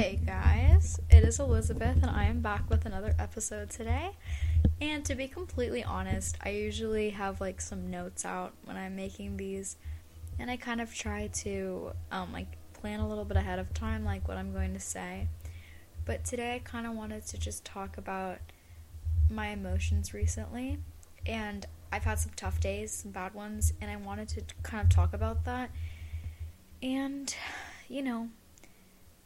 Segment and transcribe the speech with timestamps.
[0.00, 4.12] Hey guys, it is Elizabeth, and I am back with another episode today.
[4.80, 9.36] And to be completely honest, I usually have like some notes out when I'm making
[9.36, 9.76] these,
[10.38, 14.02] and I kind of try to um, like plan a little bit ahead of time,
[14.02, 15.28] like what I'm going to say.
[16.06, 18.38] But today, I kind of wanted to just talk about
[19.28, 20.78] my emotions recently,
[21.26, 24.88] and I've had some tough days, some bad ones, and I wanted to kind of
[24.88, 25.70] talk about that.
[26.82, 27.34] And,
[27.90, 28.30] you know,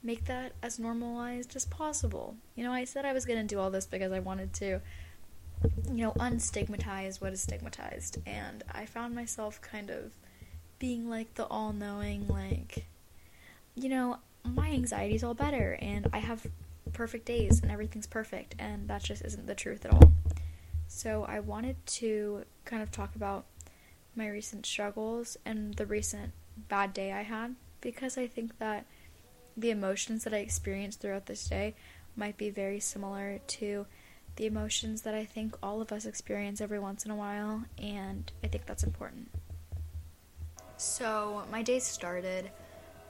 [0.04, 2.36] make that as normalized as possible.
[2.54, 4.80] You know, I said I was going to do all this because I wanted to,
[5.90, 8.18] you know, unstigmatize what is stigmatized.
[8.26, 10.12] And I found myself kind of
[10.78, 12.84] being like the all knowing, like,
[13.74, 16.46] you know, my anxiety's all better and I have
[16.92, 18.54] perfect days and everything's perfect.
[18.58, 20.12] And that just isn't the truth at all.
[20.86, 23.46] So I wanted to kind of talk about
[24.14, 26.32] my recent struggles and the recent
[26.68, 28.86] bad day I had because I think that
[29.56, 31.74] the emotions that I experienced throughout this day
[32.16, 33.86] might be very similar to
[34.36, 38.30] the emotions that I think all of us experience every once in a while, and
[38.42, 39.30] I think that's important.
[40.76, 42.50] So, my day started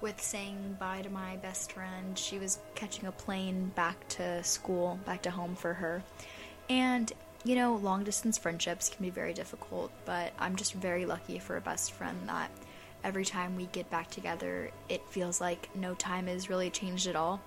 [0.01, 2.19] with saying bye to my best friend.
[2.19, 6.03] She was catching a plane back to school, back to home for her.
[6.69, 7.11] And,
[7.43, 11.57] you know, long distance friendships can be very difficult, but I'm just very lucky for
[11.57, 12.51] a best friend that
[13.05, 17.15] every time we get back together, it feels like no time has really changed at
[17.15, 17.41] all.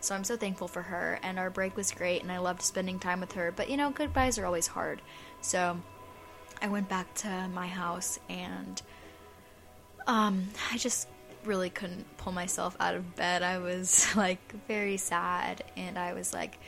[0.00, 2.98] So I'm so thankful for her, and our break was great, and I loved spending
[2.98, 3.52] time with her.
[3.52, 5.00] But you know, goodbyes are always hard.
[5.42, 5.78] So
[6.60, 8.82] I went back to my house, and
[10.08, 11.06] um, I just
[11.44, 13.42] really couldn't pull myself out of bed.
[13.42, 16.58] I was like very sad, and I was like,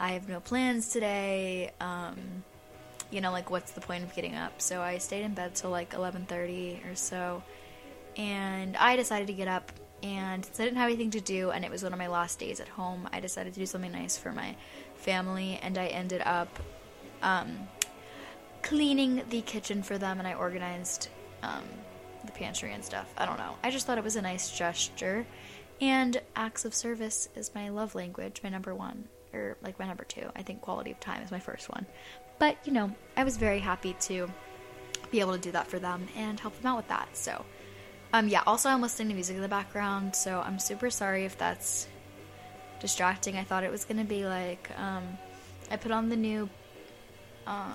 [0.00, 1.70] I have no plans today.
[1.80, 2.42] Um,
[3.12, 4.60] you know, like what's the point of getting up?
[4.60, 7.42] So I stayed in bed till like 11:30 or so
[8.20, 9.72] and I decided to get up.
[10.02, 12.38] And since I didn't have anything to do, and it was one of my last
[12.38, 14.56] days at home, I decided to do something nice for my
[14.96, 16.58] family, and I ended up
[17.22, 17.68] um,
[18.62, 21.08] cleaning the kitchen for them, and I organized
[21.42, 21.64] um,
[22.24, 23.12] the pantry and stuff.
[23.16, 23.56] I don't know.
[23.64, 25.26] I just thought it was a nice gesture.
[25.80, 30.04] And acts of service is my love language, my number one, or like my number
[30.04, 30.30] two.
[30.36, 31.86] I think quality of time is my first one.
[32.38, 34.30] But, you know, I was very happy to
[35.10, 37.08] be able to do that for them and help them out with that.
[37.16, 37.44] So,
[38.12, 41.38] um, yeah, also I'm listening to music in the background, so I'm super sorry if
[41.38, 41.86] that's
[42.80, 43.36] distracting.
[43.36, 45.18] I thought it was gonna be like, um,
[45.70, 46.48] I put on the new,
[47.46, 47.72] um,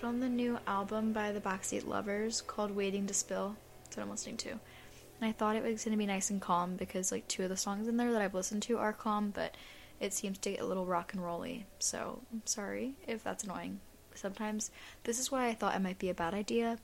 [0.00, 3.54] put on the new album by the Backseat Lovers called Waiting to Spill.
[3.84, 4.50] That's what I'm listening to.
[4.50, 7.56] And I thought it was gonna be nice and calm because like two of the
[7.56, 9.56] songs in there that I've listened to are calm, but
[10.00, 11.66] it seems to get a little rock and rolly.
[11.80, 13.80] So I'm sorry if that's annoying.
[14.14, 14.70] Sometimes
[15.04, 16.78] this is why I thought it might be a bad idea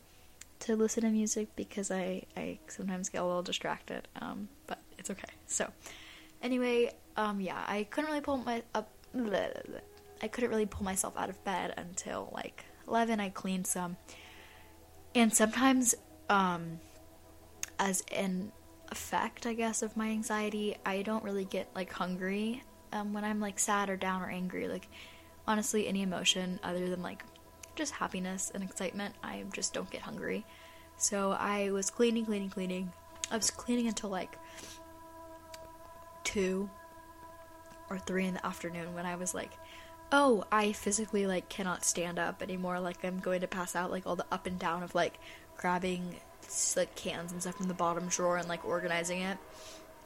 [0.61, 4.09] to listen to music because I, I sometimes get a little distracted.
[4.21, 5.29] Um, but it's okay.
[5.47, 5.71] So,
[6.43, 8.91] anyway, um, yeah, I couldn't really pull my up.
[10.23, 13.21] I couldn't really pull myself out of bed until like eleven.
[13.21, 13.97] I cleaned some,
[15.15, 15.95] and sometimes,
[16.29, 16.81] um,
[17.79, 18.53] as an
[18.91, 23.41] effect, I guess, of my anxiety, I don't really get like hungry um, when I'm
[23.41, 24.69] like sad or down or angry.
[24.69, 24.89] Like,
[25.47, 27.23] honestly, any emotion other than like
[27.75, 29.15] just happiness and excitement.
[29.23, 30.45] I just don't get hungry.
[30.97, 32.93] So I was cleaning, cleaning, cleaning.
[33.31, 34.39] I was cleaning until like
[36.25, 36.69] 2
[37.91, 39.51] or 3 in the afternoon when I was like,
[40.13, 42.81] oh, I physically like cannot stand up anymore.
[42.81, 45.19] Like I'm going to pass out like all the up and down of like
[45.57, 46.17] grabbing
[46.77, 49.39] like cans and stuff from the bottom drawer and like organizing it.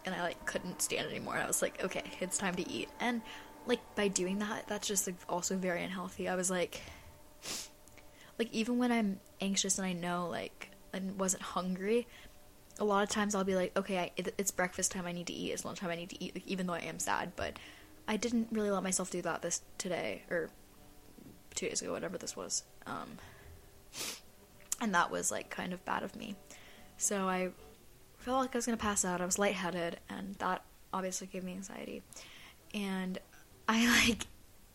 [0.06, 1.34] And I like couldn't stand anymore.
[1.34, 2.88] And I was like, okay, it's time to eat.
[3.00, 3.20] And
[3.66, 6.28] like by doing that, that's just like also very unhealthy.
[6.28, 6.80] I was like,
[8.38, 12.06] like even when I'm anxious and I know like I wasn't hungry,
[12.78, 15.06] a lot of times I'll be like, okay, I, it, it's breakfast time.
[15.06, 15.52] I need to eat.
[15.52, 15.90] It's lunchtime.
[15.90, 16.34] I need to eat.
[16.34, 17.58] Like, even though I am sad, but
[18.06, 20.50] I didn't really let myself do that this today or
[21.54, 22.62] two days ago, whatever this was.
[22.86, 23.18] Um,
[24.80, 26.36] and that was like kind of bad of me.
[26.96, 27.50] So I
[28.18, 29.20] felt like I was gonna pass out.
[29.20, 30.62] I was lightheaded, and that
[30.92, 32.02] obviously gave me anxiety.
[32.72, 33.18] And
[33.68, 34.26] I like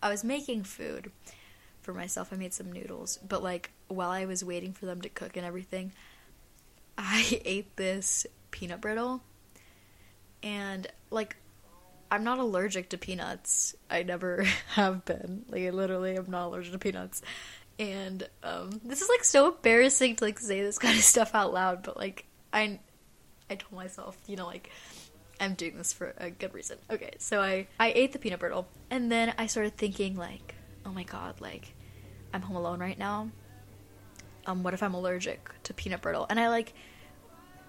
[0.02, 1.12] I was making food
[1.84, 2.30] for myself.
[2.32, 5.46] I made some noodles, but like while I was waiting for them to cook and
[5.46, 5.92] everything,
[6.98, 9.22] I ate this peanut brittle.
[10.42, 11.38] And like
[12.12, 13.76] I'm not allergic to peanuts.
[13.90, 14.44] I never
[14.76, 15.46] have been.
[15.50, 17.22] Like I literally am not allergic to peanuts.
[17.80, 21.54] And um this is like so embarrassing to like say this kind of stuff out
[21.54, 22.80] loud, but like I
[23.50, 24.70] I told myself, you know, like
[25.40, 26.78] I'm doing this for a good reason.
[26.90, 30.92] Okay, so I I ate the peanut brittle and then I started thinking like oh
[30.92, 31.74] my god, like
[32.34, 33.30] I'm home alone right now.
[34.46, 36.26] Um, what if I'm allergic to peanut brittle?
[36.30, 36.74] And I like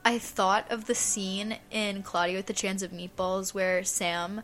[0.04, 4.42] I thought of the scene in Cloudy with the Chance of Meatballs where Sam,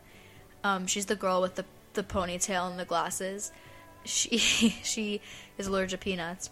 [0.65, 1.65] um, she's the girl with the
[1.95, 3.53] the ponytail and the glasses.
[4.05, 4.39] She
[4.83, 5.21] she
[5.59, 6.51] is allergic to peanuts,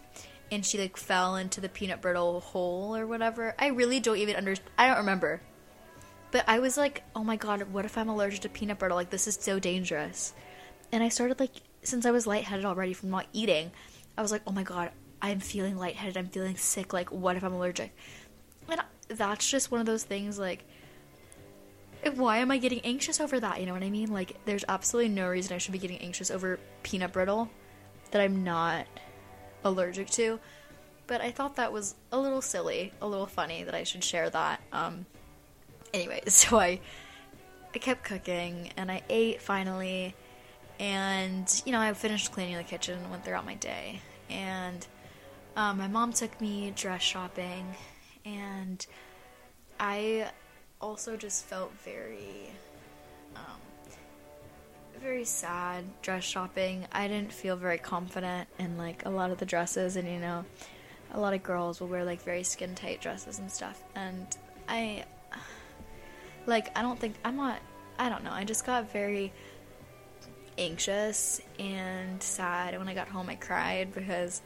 [0.51, 3.55] and she like fell into the peanut brittle hole or whatever.
[3.57, 4.69] I really don't even understand.
[4.77, 5.41] I don't remember.
[6.31, 8.97] But I was like, oh my god, what if I'm allergic to peanut brittle?
[8.97, 10.33] Like this is so dangerous.
[10.91, 13.71] And I started like since I was lightheaded already from not eating,
[14.17, 14.91] I was like, oh my god,
[15.21, 16.17] I'm feeling lightheaded.
[16.17, 16.93] I'm feeling sick.
[16.93, 17.95] Like what if I'm allergic?
[18.69, 20.65] And that's just one of those things like
[22.15, 23.59] why am I getting anxious over that?
[23.59, 24.11] You know what I mean?
[24.11, 27.49] Like, there's absolutely no reason I should be getting anxious over peanut brittle
[28.11, 28.87] that I'm not
[29.63, 30.39] allergic to.
[31.07, 34.29] But I thought that was a little silly, a little funny that I should share
[34.29, 34.61] that.
[34.71, 35.05] Um,
[35.93, 36.79] anyway, so I
[37.73, 40.15] I kept cooking and I ate finally,
[40.79, 44.85] and you know I finished cleaning the kitchen, went throughout my day, and
[45.55, 47.65] um, my mom took me dress shopping,
[48.25, 48.85] and
[49.79, 50.29] I
[50.81, 52.49] also just felt very
[53.35, 53.59] um,
[55.01, 56.85] very sad dress shopping.
[56.91, 60.45] I didn't feel very confident in like a lot of the dresses and you know
[61.13, 64.37] a lot of girls will wear like very skin tight dresses and stuff and
[64.67, 65.05] I
[66.45, 67.59] like I don't think I'm not
[67.97, 68.31] I don't know.
[68.31, 69.33] I just got very
[70.59, 74.41] anxious and sad And when I got home I cried because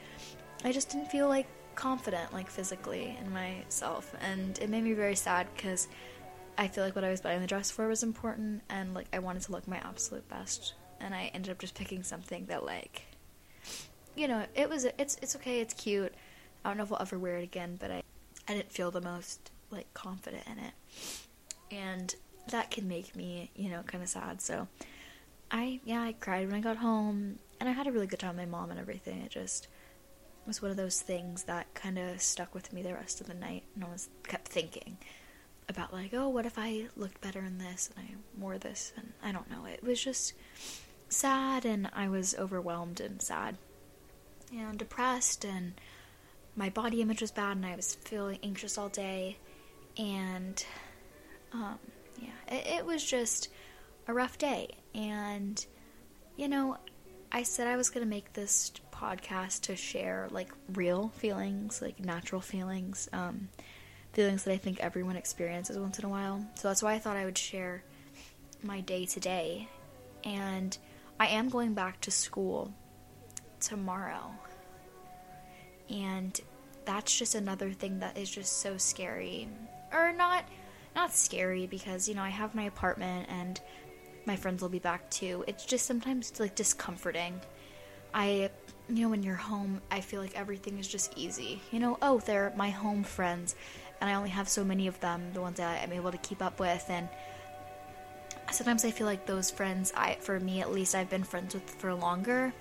[0.63, 5.15] I just didn't feel like confident like physically in myself and it made me very
[5.15, 5.88] sad because
[6.57, 9.19] I feel like what I was buying the dress for was important, and like I
[9.19, 13.04] wanted to look my absolute best, and I ended up just picking something that like,
[14.15, 16.13] you know, it was it's it's okay, it's cute.
[16.63, 18.04] I don't know if I'll ever wear it again, but I
[18.48, 20.74] I didn't feel the most like confident in it,
[21.71, 22.15] and
[22.50, 24.42] that can make me you know kind of sad.
[24.42, 24.68] So
[25.53, 28.35] I yeah I cried when I got home, and I had a really good time
[28.35, 29.21] with my mom and everything.
[29.21, 29.67] It just
[30.45, 33.33] was one of those things that kind of stuck with me the rest of the
[33.33, 34.97] night, and I was kept thinking
[35.69, 39.13] about like, oh, what if I looked better in this and I wore this and
[39.23, 39.65] I don't know.
[39.65, 40.33] It was just
[41.09, 43.57] sad and I was overwhelmed and sad
[44.51, 45.73] and depressed and
[46.55, 49.38] my body image was bad and I was feeling anxious all day
[49.97, 50.63] and
[51.53, 51.79] um
[52.19, 53.50] yeah, it, it was just
[54.07, 55.65] a rough day and
[56.35, 56.77] you know,
[57.31, 62.00] I said I was going to make this podcast to share like real feelings, like
[62.00, 63.09] natural feelings.
[63.13, 63.50] Um
[64.13, 66.45] feelings that I think everyone experiences once in a while.
[66.55, 67.83] So that's why I thought I would share
[68.61, 69.67] my day to day.
[70.23, 70.77] And
[71.19, 72.71] I am going back to school
[73.59, 74.31] tomorrow.
[75.89, 76.39] And
[76.85, 79.50] that's just another thing that is just so scary.
[79.91, 80.45] Or not
[80.95, 83.59] not scary because, you know, I have my apartment and
[84.25, 85.44] my friends will be back too.
[85.48, 87.40] It's just sometimes like discomforting.
[88.14, 88.50] I
[88.90, 91.62] you know, when you're home, I feel like everything is just easy.
[91.72, 93.56] You know, oh, they're my home friends
[94.04, 96.42] and I only have so many of them, the ones that I'm able to keep
[96.42, 97.08] up with, and
[98.52, 101.70] sometimes I feel like those friends, I for me at least, I've been friends with
[101.70, 102.54] for longer.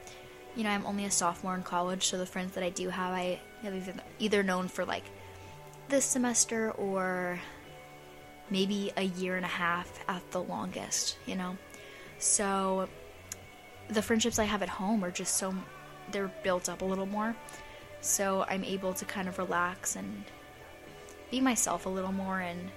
[0.54, 3.12] You know, I'm only a sophomore in college, so the friends that I do have,
[3.12, 5.02] I have either known for like
[5.88, 7.40] this semester or
[8.50, 11.56] maybe a year and a half at the longest, you know?
[12.18, 12.88] So
[13.88, 15.54] the friendships I have at home are just so,
[16.10, 17.34] they're built up a little more.
[18.00, 20.24] So I'm able to kind of relax and
[21.30, 22.70] be myself a little more and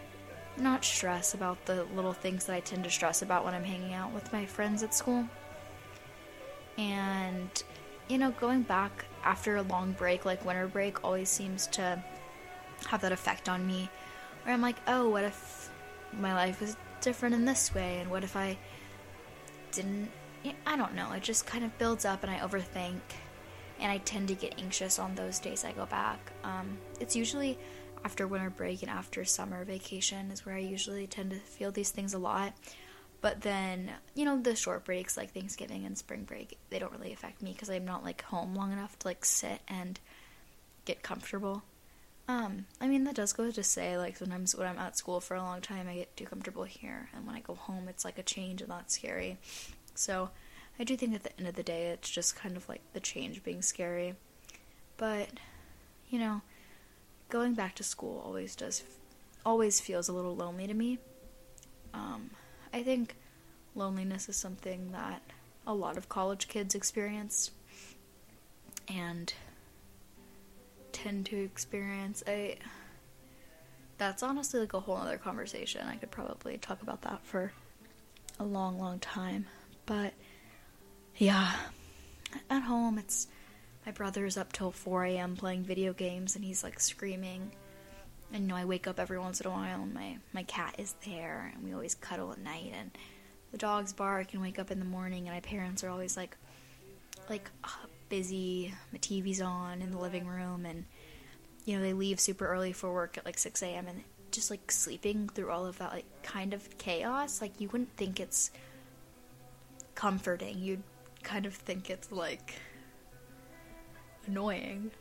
[0.58, 3.94] not stress about the little things that I tend to stress about when I'm hanging
[3.94, 5.28] out with my friends at school.
[6.78, 7.50] And,
[8.08, 12.02] you know, going back after a long break, like winter break, always seems to
[12.88, 13.90] have that effect on me.
[14.46, 15.70] Where I'm like, oh, what if
[16.14, 18.00] my life was different in this way?
[18.00, 18.58] And what if I
[19.76, 20.10] didn't.
[20.66, 21.12] I don't know.
[21.12, 23.00] It just kind of builds up and I overthink.
[23.80, 26.32] And I tend to get anxious on those days I go back.
[26.44, 27.58] Um, it's usually
[28.06, 31.92] after winter break and after summer vacation is where I usually tend to feel these
[31.92, 32.54] things a lot.
[33.22, 37.12] But then, you know, the short breaks like Thanksgiving and spring break, they don't really
[37.12, 40.00] affect me because I'm not like home long enough to like sit and
[40.86, 41.64] get comfortable.
[42.28, 45.36] Um, I mean that does go to say like sometimes when I'm at school for
[45.36, 48.18] a long time I get too comfortable here and when I go home it's like
[48.18, 49.38] a change and that's scary.
[49.94, 50.32] So
[50.80, 53.00] I do think at the end of the day it's just kind of like the
[53.00, 54.16] change being scary.
[54.98, 55.30] But
[56.10, 56.42] you know,
[57.30, 58.84] going back to school always does
[59.46, 60.98] always feels a little lonely to me.
[61.94, 62.32] Um,
[62.74, 63.16] I think
[63.76, 65.22] loneliness is something that
[65.68, 67.52] a lot of college kids experience
[68.88, 69.34] and
[71.06, 72.24] to experience.
[72.28, 72.58] I
[73.98, 75.88] that's honestly like a whole other conversation.
[75.88, 77.52] I could probably talk about that for
[78.40, 79.46] a long, long time.
[79.86, 80.14] But
[81.18, 81.54] yeah,
[82.50, 83.28] at home it's
[83.86, 85.36] my brother's up till 4 a.m.
[85.36, 87.52] playing video games and he's like screaming.
[88.34, 90.76] And you know, I wake up every once in a while and my, my cat
[90.80, 92.92] is there and we always cuddle at night and
[93.52, 96.36] the dogs bark and wake up in the morning and my parents are always like
[97.30, 97.70] like uh,
[98.10, 100.86] busy, my TV's on in the living room and
[101.66, 103.88] you know, they leave super early for work at like 6 a.m.
[103.88, 107.96] and just like sleeping through all of that like kind of chaos, like you wouldn't
[107.98, 108.52] think it's
[109.96, 110.60] comforting.
[110.60, 110.84] You'd
[111.24, 112.54] kind of think it's like
[114.28, 114.92] annoying.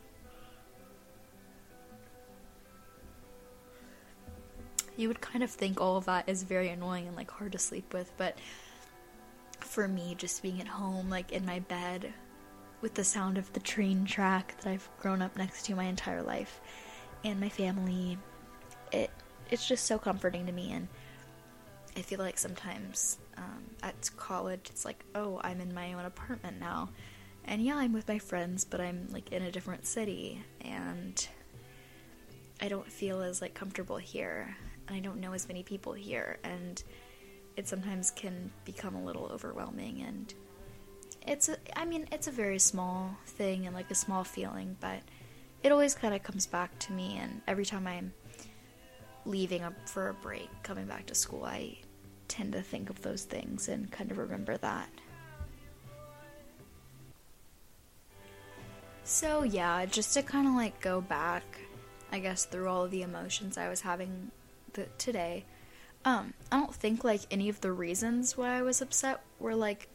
[4.97, 7.59] You would kind of think all of that is very annoying and like hard to
[7.59, 8.37] sleep with, but
[9.59, 12.13] for me, just being at home, like in my bed,
[12.85, 16.21] with the sound of the train track that I've grown up next to my entire
[16.21, 16.61] life,
[17.23, 18.15] and my family,
[18.91, 19.09] it
[19.49, 20.71] it's just so comforting to me.
[20.71, 20.87] And
[21.97, 26.59] I feel like sometimes um, at college, it's like, oh, I'm in my own apartment
[26.59, 26.89] now,
[27.45, 31.27] and yeah, I'm with my friends, but I'm like in a different city, and
[32.61, 34.55] I don't feel as like comfortable here,
[34.87, 36.83] and I don't know as many people here, and
[37.57, 40.31] it sometimes can become a little overwhelming and
[41.27, 44.99] it's a, I mean it's a very small thing and like a small feeling but
[45.63, 48.13] it always kind of comes back to me and every time I'm
[49.25, 51.77] leaving up for a break coming back to school I
[52.27, 54.89] tend to think of those things and kind of remember that.
[59.03, 61.43] So yeah just to kind of like go back
[62.11, 64.31] I guess through all the emotions I was having
[64.97, 65.45] today
[66.05, 69.87] um, I don't think like any of the reasons why I was upset were like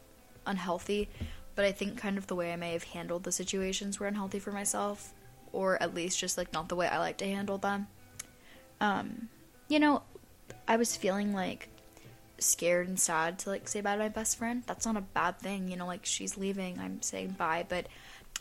[0.45, 1.09] unhealthy,
[1.55, 4.39] but I think kind of the way I may have handled the situations were unhealthy
[4.39, 5.13] for myself,
[5.51, 7.87] or at least just like not the way I like to handle them.
[8.79, 9.29] Um,
[9.67, 10.03] you know,
[10.67, 11.69] I was feeling like
[12.39, 14.63] scared and sad to like say bye to my best friend.
[14.65, 17.87] That's not a bad thing, you know, like she's leaving, I'm saying bye, but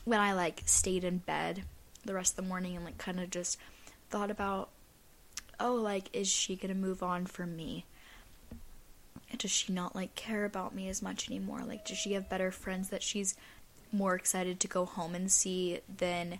[0.04, 1.64] when I like stayed in bed
[2.04, 3.58] the rest of the morning and like kind of just
[4.08, 4.70] thought about
[5.60, 7.84] oh, like, is she gonna move on from me?
[9.36, 11.60] Does she not like care about me as much anymore?
[11.66, 13.36] Like, does she have better friends that she's
[13.92, 16.38] more excited to go home and see than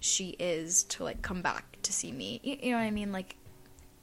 [0.00, 2.40] she is to like come back to see me?
[2.42, 3.12] You, you know what I mean?
[3.12, 3.36] Like,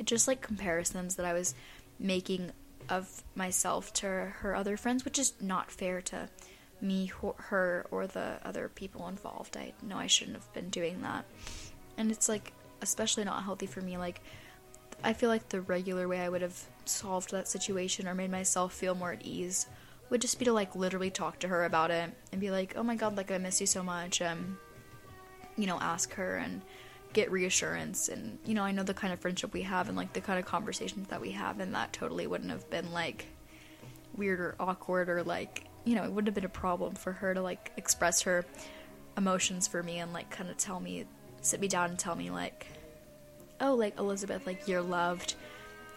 [0.04, 1.56] just like comparisons that I was
[2.00, 2.52] making
[2.90, 6.30] of myself to her other friends, which is not fair to
[6.82, 9.58] me, her, or the other people involved.
[9.58, 11.26] I know I shouldn't have been doing that.
[11.98, 13.98] And it's like, especially not healthy for me.
[13.98, 14.22] Like,
[15.04, 18.74] I feel like the regular way I would have solved that situation or made myself
[18.74, 19.68] feel more at ease
[20.10, 22.84] would just be to like literally talk to her about it and be like, "Oh
[22.84, 24.58] my god, like I miss you so much." Um,
[25.58, 26.62] you know, ask her and
[27.14, 30.12] get reassurance and you know, I know the kind of friendship we have and like
[30.14, 33.28] the kind of conversations that we have and that totally wouldn't have been like
[34.18, 37.34] weird or awkward or like, you know, it wouldn't have been a problem for her
[37.34, 38.46] to like express her
[39.16, 41.06] emotions for me and like kind of tell me
[41.42, 42.68] sit me down and tell me like
[43.62, 45.36] oh like elizabeth like you're loved.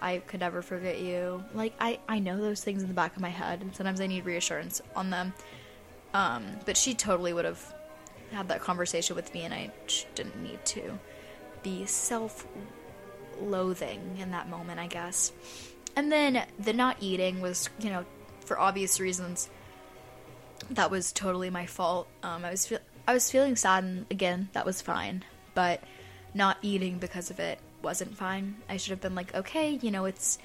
[0.00, 1.42] I could never forget you.
[1.54, 4.06] Like i i know those things in the back of my head and sometimes i
[4.06, 5.32] need reassurance on them.
[6.14, 7.74] Um but she totally would have
[8.32, 9.70] had that conversation with me and i
[10.14, 10.98] didn't need to
[11.62, 12.46] be self
[13.40, 15.32] loathing in that moment i guess.
[15.96, 18.04] And then the not eating was you know
[18.44, 19.48] for obvious reasons
[20.70, 22.06] that was totally my fault.
[22.22, 25.24] Um i was fe- i was feeling sad and again that was fine.
[25.54, 25.82] But
[26.35, 28.56] not eating because of it wasn't fine.
[28.68, 30.38] I should have been like, okay, you know, it's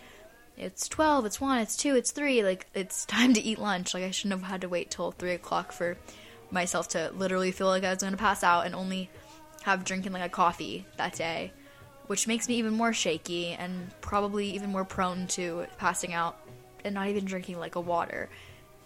[0.58, 2.44] it's twelve, it's one, it's two, it's three.
[2.44, 3.94] Like it's time to eat lunch.
[3.94, 5.98] Like I shouldn't have had to wait till three o'clock for
[6.52, 9.10] myself to literally feel like I was going to pass out and only
[9.64, 11.52] have drinking like a coffee that day,
[12.08, 16.38] which makes me even more shaky and probably even more prone to passing out
[16.86, 18.30] and not even drinking like a water.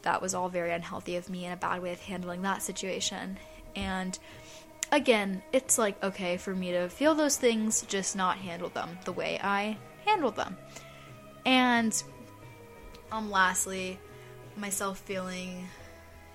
[0.03, 3.37] That was all very unhealthy of me and a bad way of handling that situation.
[3.75, 4.17] And
[4.91, 9.11] again, it's like okay for me to feel those things, just not handle them the
[9.11, 10.57] way I handle them.
[11.45, 12.01] And
[13.11, 13.99] um lastly,
[14.55, 15.67] myself feeling,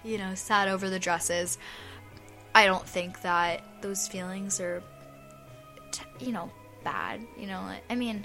[0.04, 1.59] you know, sad over the dresses.
[2.54, 4.82] I don't think that those feelings are
[5.90, 6.50] t- you know,
[6.85, 7.66] bad, you know.
[7.88, 8.25] I mean,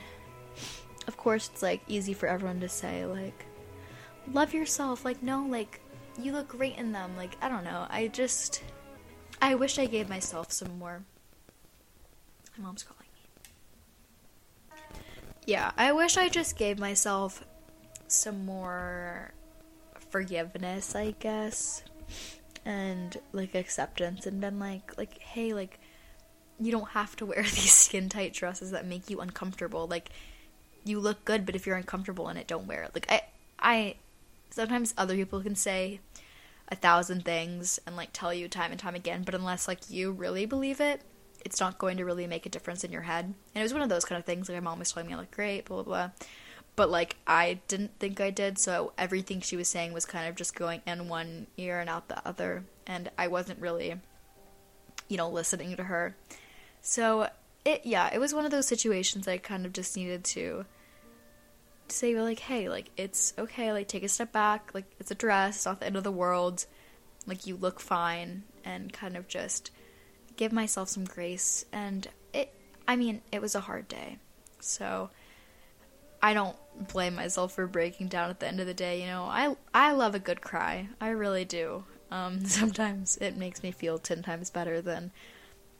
[1.07, 3.45] of course it's like easy for everyone to say like
[4.33, 5.79] love yourself, like no, like
[6.19, 7.15] you look great in them.
[7.15, 7.85] Like I don't know.
[7.89, 8.63] I just
[9.41, 11.03] I wish I gave myself some more.
[12.57, 14.79] My mom's calling me.
[15.45, 17.45] Yeah, I wish I just gave myself
[18.07, 19.31] some more
[20.09, 21.83] forgiveness, I guess,
[22.65, 25.79] and like acceptance, and been like, like, hey, like,
[26.59, 29.87] you don't have to wear these skin tight dresses that make you uncomfortable.
[29.87, 30.09] Like,
[30.83, 32.91] you look good, but if you're uncomfortable in it, don't wear it.
[32.93, 33.21] Like, I,
[33.59, 33.95] I,
[34.49, 35.99] sometimes other people can say
[36.69, 40.11] a thousand things and like tell you time and time again, but unless like you
[40.11, 41.01] really believe it,
[41.45, 43.25] it's not going to really make a difference in your head.
[43.25, 44.49] And it was one of those kind of things.
[44.49, 46.09] Like my mom was telling me, like, great, blah blah blah.
[46.75, 50.35] But like I didn't think I did, so everything she was saying was kind of
[50.35, 53.95] just going in one ear and out the other, and I wasn't really,
[55.07, 56.15] you know, listening to her.
[56.81, 57.29] So
[57.65, 60.65] it yeah, it was one of those situations I kind of just needed to
[61.91, 65.57] say like, hey, like it's okay, like take a step back, like it's a dress,
[65.57, 66.65] it's not the end of the world,
[67.25, 69.71] like you look fine, and kind of just
[70.35, 71.65] give myself some grace.
[71.71, 72.53] And it,
[72.87, 74.17] I mean, it was a hard day,
[74.59, 75.09] so
[76.21, 76.55] I don't
[76.87, 79.01] blame myself for breaking down at the end of the day.
[79.01, 81.83] You know, I I love a good cry, I really do.
[82.11, 85.11] Um, sometimes it makes me feel ten times better than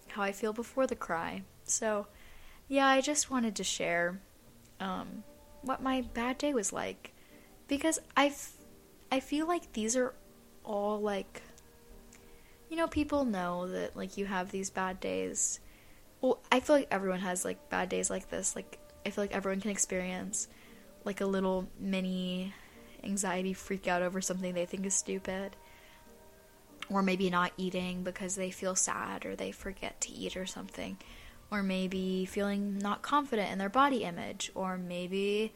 [0.10, 1.44] how I feel before the cry.
[1.64, 2.08] So,
[2.68, 4.20] yeah, I just wanted to share
[4.80, 5.24] um,
[5.68, 7.14] what my bad day was like.
[7.68, 8.54] Because I, f-
[9.12, 10.14] I feel like these are
[10.64, 11.42] all like
[12.70, 15.60] you know people know that like you have these bad days.
[16.22, 18.56] Well i feel like everyone has like bad days like this.
[18.56, 20.48] Like i feel like everyone can experience
[21.04, 22.54] like a little mini
[23.04, 25.56] anxiety freak out over something they think is stupid.
[26.90, 30.98] Or maybe not eating because they feel sad or they forget to eat or something
[31.52, 35.54] or maybe feeling not confident in their body image or maybe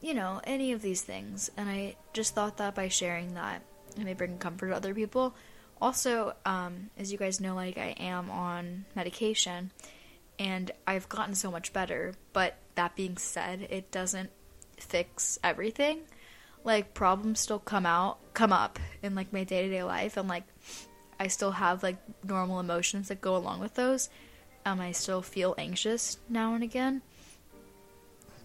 [0.00, 1.50] you know any of these things.
[1.56, 3.62] And i just thought that by sharing that
[3.96, 5.34] it may bring comfort to other people.
[5.80, 9.70] Also um, as you guys know like i am on medication
[10.38, 12.14] and i've gotten so much better.
[12.32, 14.30] But that being said it doesn't
[14.78, 16.00] fix everything.
[16.64, 20.44] Like problems still come out come up in like my day-to-day life and like
[21.18, 24.10] i still have like normal emotions that go along with those
[24.66, 27.00] um i still feel anxious now and again?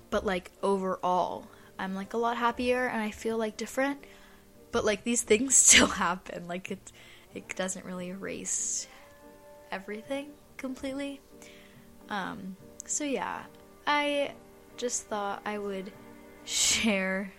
[0.09, 1.47] But like overall
[1.77, 3.99] i'm like a lot happier and i feel like different.
[4.71, 6.47] But like these things still happen.
[6.47, 6.91] Like it
[7.33, 8.87] it doesn't really erase
[9.71, 11.19] everything completely.
[12.09, 13.43] Um so yeah.
[13.85, 14.33] I
[14.77, 15.91] just thought i would
[16.45, 17.31] share.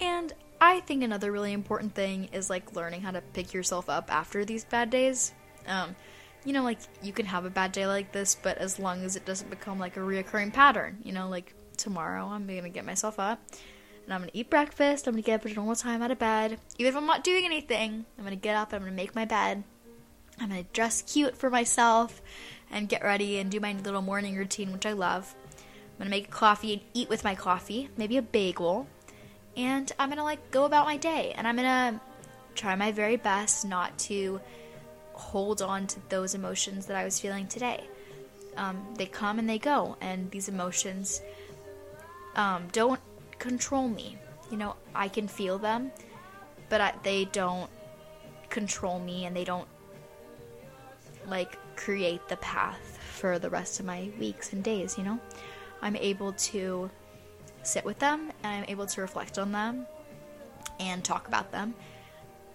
[0.00, 4.12] And I think another really important thing is like learning how to pick yourself up
[4.12, 5.32] after these bad days.
[5.66, 5.94] Um,
[6.44, 9.16] you know, like you can have a bad day like this, but as long as
[9.16, 13.18] it doesn't become like a reoccurring pattern, you know, like tomorrow I'm gonna get myself
[13.18, 13.40] up
[14.04, 15.06] and I'm gonna eat breakfast.
[15.06, 17.24] I'm gonna get up at a normal time out of bed, even if I'm not
[17.24, 18.04] doing anything.
[18.18, 18.72] I'm gonna get up.
[18.72, 19.64] I'm gonna make my bed.
[20.40, 22.20] I'm gonna dress cute for myself
[22.70, 25.34] and get ready and do my little morning routine, which I love.
[25.94, 28.88] I'm gonna make coffee and eat with my coffee, maybe a bagel,
[29.56, 32.00] and I'm gonna like go about my day and I'm gonna
[32.54, 34.40] try my very best not to
[35.14, 37.84] hold on to those emotions that I was feeling today.
[38.56, 41.22] Um, they come and they go, and these emotions
[42.36, 43.00] um, don't
[43.38, 44.16] control me.
[44.50, 45.90] You know, I can feel them,
[46.68, 47.70] but I, they don't
[48.50, 49.66] control me and they don't
[51.26, 55.18] like create the path for the rest of my weeks and days, you know?
[55.82, 56.90] I'm able to
[57.62, 59.86] sit with them and I'm able to reflect on them
[60.78, 61.74] and talk about them.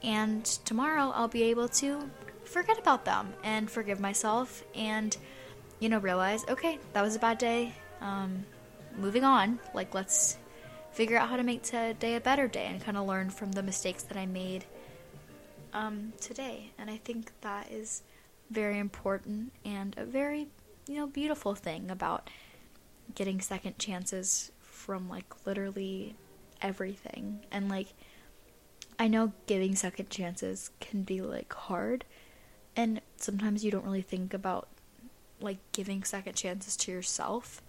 [0.04, 2.10] And tomorrow I'll be able to
[2.50, 5.16] forget about them and forgive myself and,
[5.80, 7.74] you know, realize, okay, that was a bad day.
[8.02, 8.46] Um,
[8.98, 9.60] moving on.
[9.74, 10.38] Like, let's
[10.92, 13.64] figure out how to make today a better day and kind of learn from the
[13.64, 14.66] mistakes that I made
[15.74, 16.72] um, today.
[16.78, 18.02] And I think that is
[18.50, 20.48] very important and a very,
[20.88, 22.30] you know, beautiful thing about
[23.16, 26.16] getting second chances from like literally
[26.62, 27.42] everything.
[27.52, 27.94] And like
[28.98, 32.06] I know giving second chances can be like hard
[32.80, 34.70] and sometimes you don't really think about
[35.42, 37.62] like giving second chances to yourself.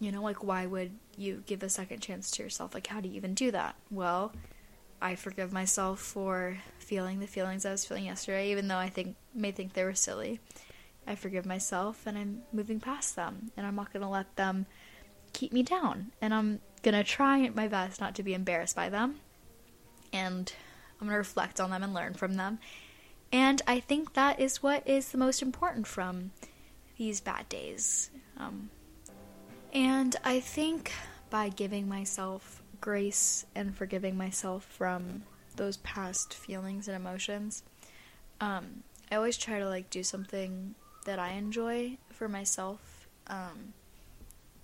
[0.00, 2.72] You know, like why would you give a second chance to yourself?
[2.72, 3.74] Like how do you even do that?
[3.90, 4.32] Well,
[5.02, 9.16] I forgive myself for feeling the feelings I was feeling yesterday, even though I think
[9.34, 10.40] may think they were silly.
[11.06, 14.64] I forgive myself and I'm moving past them and I'm not gonna let them
[15.34, 16.12] keep me down.
[16.22, 19.16] And I'm gonna try my best not to be embarrassed by them.
[20.10, 20.50] And
[20.98, 22.60] I'm gonna reflect on them and learn from them.
[23.32, 26.30] And I think that is what is the most important from
[26.96, 28.10] these bad days.
[28.36, 28.70] Um,
[29.72, 30.92] and I think
[31.28, 35.22] by giving myself grace and forgiving myself from
[35.56, 37.62] those past feelings and emotions,
[38.40, 43.08] um, I always try to like do something that I enjoy for myself.
[43.26, 43.72] Um,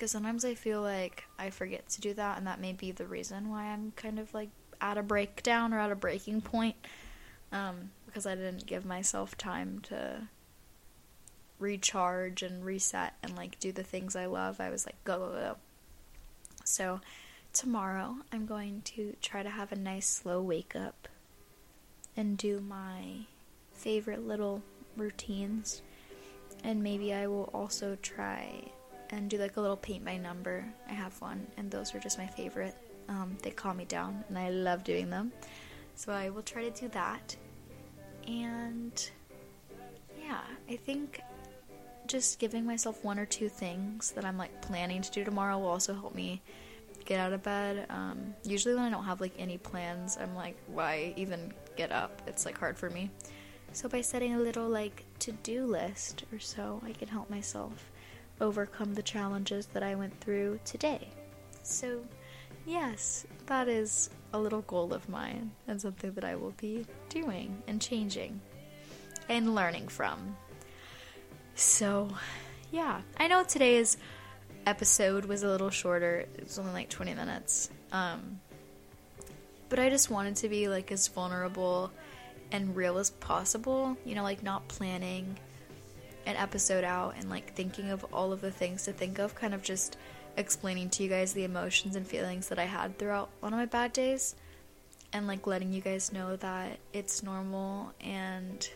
[0.02, 3.06] because sometimes I feel like I forget to do that, and that may be the
[3.06, 4.48] reason why I'm kind of like
[4.80, 6.74] at a breakdown or at a breaking point.
[7.52, 10.28] Um, because I didn't give myself time to
[11.58, 14.60] recharge and reset and like do the things I love.
[14.60, 15.56] I was like, go, go, go.
[16.64, 17.00] So,
[17.52, 21.08] tomorrow I'm going to try to have a nice slow wake up
[22.16, 23.26] and do my
[23.72, 24.62] favorite little
[24.96, 25.82] routines
[26.64, 28.70] and maybe I will also try
[29.10, 30.64] and do like a little paint by number.
[30.88, 32.74] I have one, and those are just my favorite.
[33.08, 35.32] Um, they calm me down, and I love doing them.
[35.94, 37.36] So I will try to do that.
[38.26, 39.10] And
[40.20, 41.20] yeah, I think
[42.06, 45.68] just giving myself one or two things that I'm like planning to do tomorrow will
[45.68, 46.42] also help me
[47.04, 47.86] get out of bed.
[47.90, 52.22] Um, usually, when I don't have like any plans, I'm like, why even get up?
[52.26, 53.10] It's like hard for me.
[53.72, 57.90] So, by setting a little like to do list or so, I can help myself
[58.40, 61.08] overcome the challenges that I went through today.
[61.62, 62.00] So,
[62.66, 67.62] yes, that is a little goal of mine and something that I will be doing
[67.66, 68.40] and changing
[69.28, 70.36] and learning from.
[71.54, 72.08] So,
[72.70, 73.96] yeah, I know today's
[74.66, 76.26] episode was a little shorter.
[76.34, 77.70] It was only like 20 minutes.
[77.92, 78.40] Um,
[79.68, 81.90] but I just wanted to be like as vulnerable
[82.50, 85.38] and real as possible, you know, like not planning
[86.26, 89.54] an episode out and like thinking of all of the things to think of, kind
[89.54, 89.96] of just
[90.36, 93.66] explaining to you guys the emotions and feelings that I had throughout one of my
[93.66, 94.34] bad days
[95.12, 98.68] and like letting you guys know that it's normal and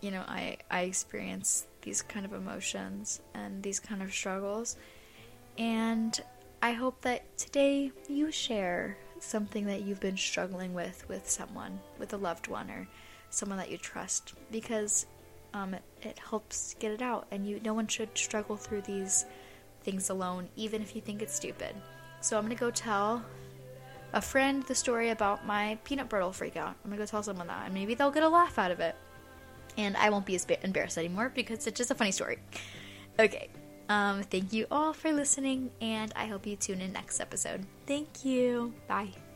[0.00, 4.76] you know I I experience these kind of emotions and these kind of struggles.
[5.56, 6.20] And
[6.62, 12.12] I hope that today you share something that you've been struggling with with someone with
[12.12, 12.86] a loved one or
[13.30, 15.06] someone that you trust because
[15.54, 19.24] um, it, it helps get it out and you no one should struggle through these
[19.88, 21.74] things alone even if you think it's stupid.
[22.20, 23.22] So i'm gonna go tell
[24.12, 26.74] a friend the story about my peanut brittle freakout.
[26.82, 28.94] I'm gonna go tell someone that and maybe they'll get a laugh out of it.
[29.76, 32.38] And i won't be as embarrassed anymore because it's just a funny story.
[33.18, 33.48] Okay
[33.88, 37.64] um, thank you all for listening and i hope you tune in next episode.
[37.86, 38.74] Thank you.
[38.86, 39.27] Bye